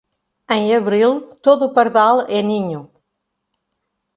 Em 0.55 0.63
abril, 0.77 1.13
todo 1.45 1.65
pardal 1.75 2.15
é 2.37 2.41
ninho. 2.49 2.81